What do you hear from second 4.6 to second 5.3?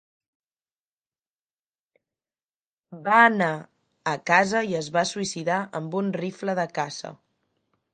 i es va